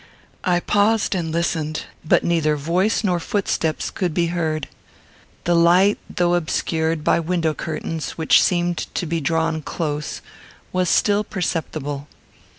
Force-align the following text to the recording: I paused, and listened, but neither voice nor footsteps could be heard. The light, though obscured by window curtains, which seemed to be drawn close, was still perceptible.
I 0.43 0.59
paused, 0.61 1.13
and 1.13 1.29
listened, 1.31 1.83
but 2.03 2.23
neither 2.23 2.55
voice 2.55 3.03
nor 3.03 3.19
footsteps 3.19 3.91
could 3.91 4.15
be 4.15 4.25
heard. 4.33 4.67
The 5.43 5.53
light, 5.53 5.99
though 6.09 6.33
obscured 6.33 7.03
by 7.03 7.19
window 7.19 7.53
curtains, 7.53 8.17
which 8.17 8.41
seemed 8.41 8.77
to 8.95 9.05
be 9.05 9.21
drawn 9.21 9.61
close, 9.61 10.21
was 10.73 10.89
still 10.89 11.23
perceptible. 11.23 12.07